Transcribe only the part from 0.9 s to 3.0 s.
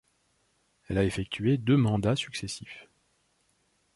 a effectué deux mandats successifs.